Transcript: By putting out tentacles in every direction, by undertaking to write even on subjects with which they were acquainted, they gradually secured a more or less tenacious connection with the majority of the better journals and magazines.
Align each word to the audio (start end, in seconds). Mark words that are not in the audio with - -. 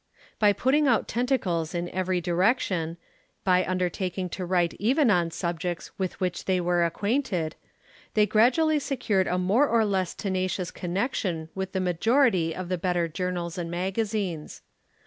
By 0.39 0.51
putting 0.51 0.87
out 0.87 1.07
tentacles 1.07 1.75
in 1.75 1.87
every 1.89 2.19
direction, 2.21 2.97
by 3.43 3.63
undertaking 3.63 4.29
to 4.29 4.45
write 4.47 4.73
even 4.79 5.11
on 5.11 5.29
subjects 5.29 5.91
with 5.99 6.19
which 6.19 6.45
they 6.45 6.59
were 6.59 6.83
acquainted, 6.83 7.55
they 8.15 8.25
gradually 8.25 8.79
secured 8.79 9.27
a 9.27 9.37
more 9.37 9.67
or 9.67 9.85
less 9.85 10.15
tenacious 10.15 10.71
connection 10.71 11.49
with 11.53 11.73
the 11.73 11.79
majority 11.79 12.55
of 12.55 12.67
the 12.67 12.79
better 12.79 13.07
journals 13.07 13.59
and 13.59 13.69
magazines. 13.69 14.63